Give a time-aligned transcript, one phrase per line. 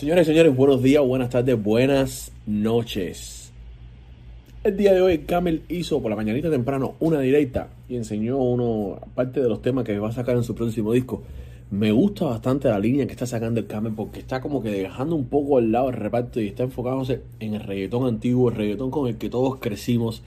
[0.00, 3.52] Señores y señores, buenos días, buenas tardes, buenas noches.
[4.64, 8.98] El día de hoy Camel hizo por la mañanita temprano una directa y enseñó uno,
[9.02, 11.22] aparte de los temas que va a sacar en su próximo disco.
[11.70, 15.16] Me gusta bastante la línea que está sacando el Camel porque está como que dejando
[15.16, 18.90] un poco al lado el reparto y está enfocándose en el reggaetón antiguo, el reggaetón
[18.90, 20.22] con el que todos crecimos,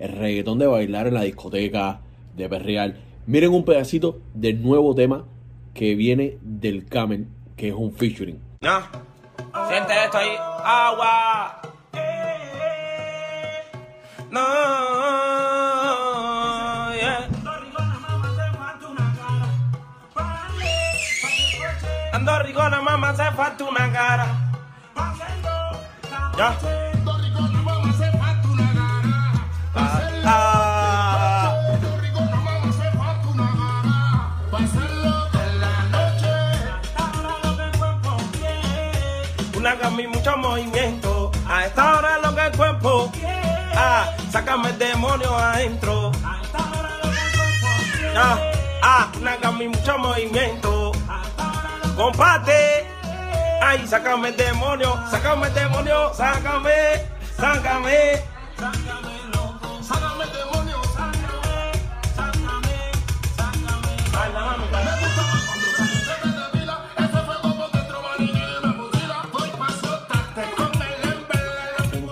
[0.00, 2.02] el reggaetón de bailar en la discoteca,
[2.36, 2.96] de perreal.
[3.26, 5.24] Miren un pedacito del nuevo tema
[5.72, 8.36] que viene del Camel, que es un featuring.
[8.60, 9.13] No.
[9.68, 10.36] Siente esto ahí.
[10.64, 11.60] Agua.
[14.30, 14.40] No.
[16.94, 17.28] Yeah.
[22.12, 24.26] Ando rigona, mamá, se falta una cara.
[26.36, 26.93] Ya.
[44.34, 46.10] Sácame el demonio adentro.
[48.16, 48.36] Ah,
[48.82, 49.12] ah,
[49.60, 50.90] y mucho movimiento.
[51.96, 52.84] Comparte.
[53.62, 57.06] Ay, sácame el demonio, sácame el demonio, sácame,
[57.38, 58.22] sácame.
[58.58, 59.13] Sácame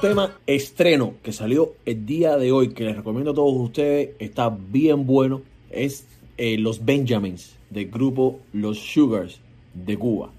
[0.03, 4.49] tema estreno que salió el día de hoy, que les recomiendo a todos ustedes, está
[4.51, 9.39] bien bueno, es eh, Los Benjamins, del grupo Los Sugars
[9.73, 10.31] de Cuba.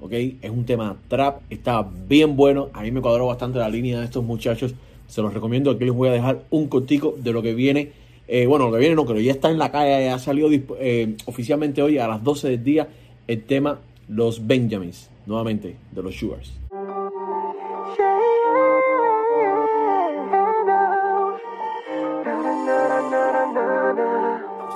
[0.00, 0.12] ¿Ok?
[0.12, 4.04] Es un tema trap, está bien bueno, a mí me cuadró bastante la línea de
[4.04, 4.72] estos muchachos,
[5.08, 7.90] se los recomiendo, aquí les voy a dejar un cortico de lo que viene,
[8.28, 10.48] eh, bueno, lo que viene no, pero ya está en la calle, ya ha salido
[10.78, 12.88] eh, oficialmente hoy a las 12 del día
[13.26, 16.52] el tema Los Benjamins, nuevamente, de los Sugars.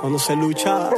[0.02, 0.90] Cuando se lucha.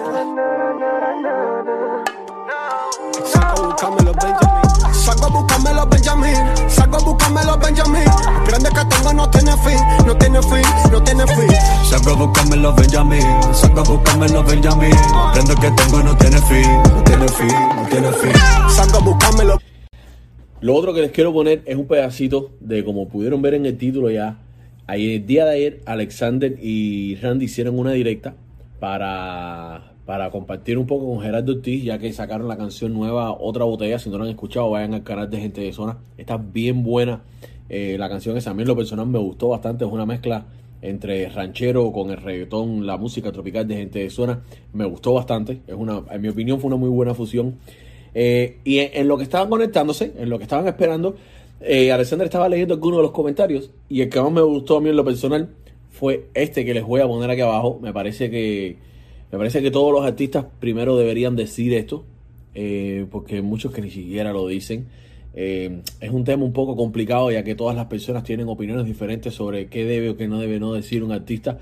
[3.26, 4.94] Saco a buscarme los Benjamin.
[4.94, 6.70] Saco a buscarme los Benjamin.
[6.70, 8.04] Saco a buscarme los Benjamin.
[8.46, 11.54] Grande que tengo no tiene fin, no tiene fin, no tiene fin.
[11.84, 13.22] Saco a buscarme los Benjamin,
[13.52, 14.94] saco a buscarme los Benjamin.
[14.94, 18.32] Aprendo que tengo no tiene fin, no tiene fin, no tiene fin.
[18.70, 19.58] Saco a buscarme los
[20.62, 23.76] Lo otro que les quiero poner es un pedacito de, como pudieron ver en el
[23.76, 24.38] título ya,
[24.86, 28.34] ahí el día de ayer Alexander y Randy hicieron una directa
[28.84, 33.64] para, para compartir un poco con Gerardo Ortiz, ya que sacaron la canción nueva Otra
[33.64, 33.98] Botella.
[33.98, 35.96] Si no la han escuchado, vayan al canal de Gente de Zona.
[36.18, 37.22] Está bien buena.
[37.70, 39.86] Eh, la canción esa a mí en lo personal me gustó bastante.
[39.86, 40.44] Es una mezcla
[40.82, 44.42] entre ranchero con el reggaetón, la música tropical de Gente de Zona.
[44.74, 45.62] Me gustó bastante.
[45.66, 47.54] Es una, en mi opinión fue una muy buena fusión.
[48.12, 51.16] Eh, y en, lo que estaban conectándose, en lo que estaban esperando,
[51.62, 54.82] eh, Alexander estaba leyendo algunos de los comentarios y el que más me gustó a
[54.82, 55.48] mí en lo personal
[55.94, 57.78] fue este que les voy a poner aquí abajo.
[57.80, 58.76] Me parece que
[59.30, 62.04] me parece que todos los artistas primero deberían decir esto,
[62.54, 64.86] eh, porque muchos que ni siquiera lo dicen.
[65.34, 69.34] Eh, es un tema un poco complicado ya que todas las personas tienen opiniones diferentes
[69.34, 71.58] sobre qué debe o qué no debe no decir un artista.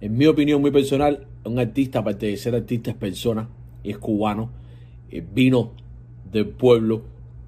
[0.00, 3.48] En mi opinión muy personal, un artista, aparte de ser artista, es persona
[3.84, 4.50] y es cubano.
[5.12, 5.72] Eh, vino
[6.32, 7.02] del pueblo,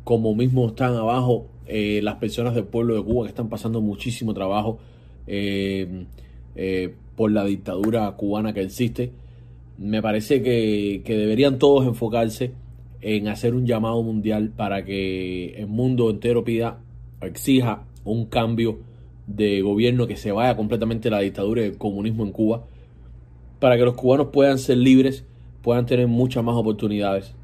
[0.05, 4.79] como mismo están abajo las personas del pueblo de Cuba que están pasando muchísimo trabajo
[6.61, 9.13] eh, por la dictadura cubana que existe.
[9.79, 12.51] Me parece que, deberían todos enfocarse
[13.01, 16.81] en hacer un llamado mundial para que el mundo entero pida,
[17.21, 18.81] exija un cambio
[19.29, 22.65] de gobierno que se vaya completamente la dictadura y el comunismo en Cuba,
[23.61, 25.25] para que los cubanos puedan ser libres,
[25.63, 27.37] puedan tener muchas más oportunidades.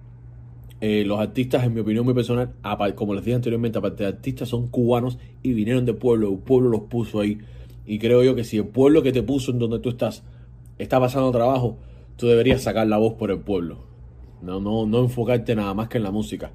[0.81, 2.51] Eh, los artistas, en mi opinión muy personal,
[2.97, 6.69] como les dije anteriormente, aparte de artistas, son cubanos y vinieron del pueblo, el pueblo
[6.69, 7.39] los puso ahí.
[7.87, 10.23] Y creo yo que si el pueblo que te puso en donde tú estás
[10.79, 11.79] está pasando trabajo,
[12.17, 13.79] tú deberías sacar la voz por el pueblo.
[14.43, 16.53] No, no, no enfocarte nada más que en la música.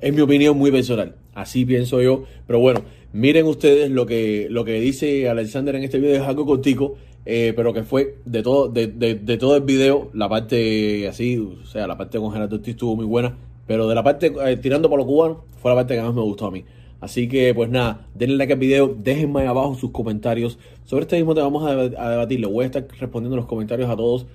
[0.00, 1.16] Es mi opinión muy personal.
[1.34, 2.24] Así pienso yo.
[2.46, 2.82] Pero bueno,
[3.12, 6.16] miren ustedes lo que, lo que dice Alexander en este video.
[6.22, 6.94] Es algo cortico,
[7.26, 10.10] eh, pero que fue de todo, de, de- todo el video.
[10.14, 13.36] La parte así, o sea, la parte con Gerardo Ortiz estuvo muy buena.
[13.66, 16.22] Pero de la parte eh, tirando por lo cubano, fue la parte que más me
[16.22, 16.64] gustó a mí.
[17.00, 20.58] Así que, pues nada, denle like al video, déjenme abajo sus comentarios.
[20.84, 22.40] Sobre este mismo tema vamos a, deba- a debatir.
[22.40, 24.26] Le voy a estar respondiendo los comentarios a todos.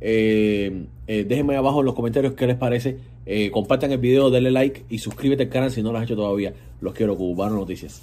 [0.00, 2.98] Eh, eh, déjenme abajo en los comentarios qué les parece.
[3.26, 6.16] Eh, compartan el video, denle like y suscríbete al canal si no lo has hecho
[6.16, 6.54] todavía.
[6.80, 8.02] Los quiero, Cubano Noticias.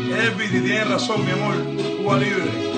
[0.00, 1.54] Elvis, tienes razón, mi amor.
[2.02, 2.69] Cuba libre.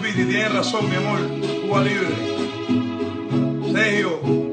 [0.00, 1.18] Tienes razón, mi amor.
[1.62, 2.08] Cuba libre.
[3.72, 4.47] Sergio.